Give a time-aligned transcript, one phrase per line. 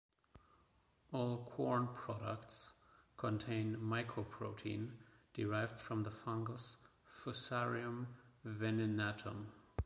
[1.13, 2.69] All Quorn products
[3.17, 4.93] contain mycoprotein
[5.35, 6.77] derived from the fungus
[7.07, 8.07] "Fusarium
[8.43, 9.45] venenatum".